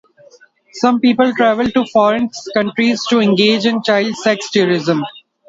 Some 0.73 0.99
people 0.99 1.31
travel 1.35 1.67
to 1.69 1.85
foreign 1.85 2.31
countries 2.55 3.05
to 3.11 3.19
engage 3.19 3.67
in 3.67 3.83
child 3.83 4.15
sex 4.15 4.49
tourism. 4.49 5.03